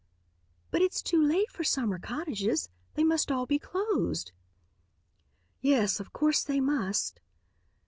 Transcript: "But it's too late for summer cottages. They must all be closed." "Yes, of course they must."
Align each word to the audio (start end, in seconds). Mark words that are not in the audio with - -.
"But 0.71 0.81
it's 0.81 1.03
too 1.03 1.21
late 1.23 1.51
for 1.51 1.63
summer 1.63 1.99
cottages. 1.99 2.69
They 2.95 3.03
must 3.03 3.31
all 3.31 3.45
be 3.45 3.59
closed." 3.59 4.31
"Yes, 5.61 5.99
of 5.99 6.11
course 6.11 6.43
they 6.43 6.59
must." 6.59 7.19